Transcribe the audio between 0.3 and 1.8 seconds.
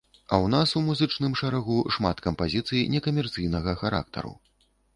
А ў нас у музычным шэрагу